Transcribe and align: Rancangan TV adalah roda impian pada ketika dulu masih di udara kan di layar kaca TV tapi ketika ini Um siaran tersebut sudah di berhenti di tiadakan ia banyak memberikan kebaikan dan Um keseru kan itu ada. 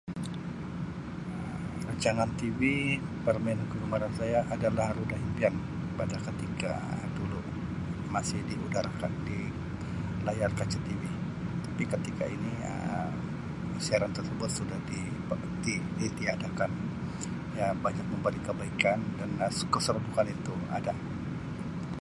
Rancangan 1.87 2.31
TV 2.41 2.59
adalah 4.55 4.87
roda 4.97 5.13
impian 5.27 5.53
pada 5.97 6.17
ketika 6.27 6.71
dulu 7.17 7.37
masih 8.15 8.39
di 8.49 8.55
udara 8.65 8.89
kan 9.01 9.11
di 9.29 9.39
layar 10.25 10.49
kaca 10.59 10.79
TV 10.87 11.01
tapi 11.65 11.83
ketika 11.93 12.25
ini 12.37 12.51
Um 12.69 13.13
siaran 13.85 14.13
tersebut 14.17 14.49
sudah 14.59 14.79
di 14.89 14.97
berhenti 15.29 15.75
di 16.01 16.05
tiadakan 16.19 16.71
ia 17.57 17.67
banyak 17.85 18.05
memberikan 18.13 18.45
kebaikan 18.57 18.97
dan 19.21 19.29
Um 19.45 19.53
keseru 19.77 20.01
kan 20.17 20.25
itu 20.35 20.53
ada. 20.77 20.93